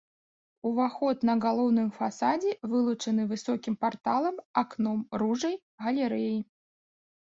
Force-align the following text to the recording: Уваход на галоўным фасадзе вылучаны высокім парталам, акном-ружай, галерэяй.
Уваход 0.69 1.17
на 1.29 1.35
галоўным 1.43 1.91
фасадзе 1.99 2.55
вылучаны 2.73 3.29
высокім 3.37 3.79
парталам, 3.87 4.35
акном-ружай, 4.67 5.55
галерэяй. 5.89 6.39